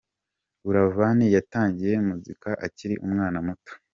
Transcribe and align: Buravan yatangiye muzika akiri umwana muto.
Buravan 0.63 1.19
yatangiye 1.35 1.93
muzika 2.07 2.49
akiri 2.65 2.95
umwana 3.05 3.37
muto. 3.47 3.71